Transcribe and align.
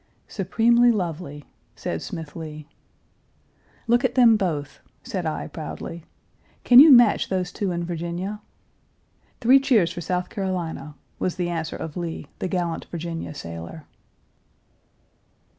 "Supremely 0.27 0.91
lovely," 0.91 1.45
said 1.75 2.01
Smith 2.01 2.35
Lee. 2.35 2.67
"Look 3.85 4.03
at 4.03 4.15
them 4.15 4.35
both," 4.35 4.79
said 5.03 5.27
I 5.27 5.47
proudly; 5.47 6.05
"can 6.63 6.79
you 6.79 6.91
match 6.91 7.29
those 7.29 7.51
two 7.51 7.69
in 7.69 7.83
Virginia?" 7.83 8.41
"Three 9.41 9.59
cheers 9.59 9.91
for 9.93 10.01
South 10.01 10.31
Carolina!" 10.31 10.95
was 11.19 11.35
the 11.35 11.49
answer 11.49 11.75
of 11.75 11.97
Lee, 11.97 12.25
the 12.39 12.47
gallant 12.47 12.85
Virginia 12.85 13.35
sailor. 13.35 13.85